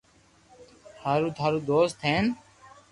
ھاري 1.03 1.29
ٿارو 1.37 1.59
دوست 1.71 1.97
ھين 2.07 2.25